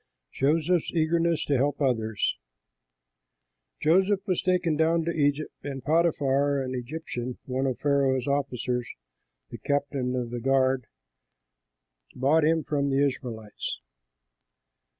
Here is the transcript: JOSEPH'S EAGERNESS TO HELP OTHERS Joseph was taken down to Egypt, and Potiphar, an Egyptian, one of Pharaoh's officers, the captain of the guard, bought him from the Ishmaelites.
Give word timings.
JOSEPH'S 0.33 0.89
EAGERNESS 0.93 1.45
TO 1.45 1.57
HELP 1.57 1.79
OTHERS 1.79 2.35
Joseph 3.79 4.25
was 4.25 4.41
taken 4.41 4.75
down 4.75 5.05
to 5.05 5.11
Egypt, 5.11 5.53
and 5.61 5.83
Potiphar, 5.83 6.59
an 6.59 6.73
Egyptian, 6.73 7.37
one 7.45 7.67
of 7.67 7.77
Pharaoh's 7.77 8.25
officers, 8.27 8.87
the 9.51 9.59
captain 9.59 10.15
of 10.15 10.31
the 10.31 10.39
guard, 10.41 10.87
bought 12.15 12.43
him 12.43 12.63
from 12.63 12.89
the 12.89 13.05
Ishmaelites. 13.05 13.79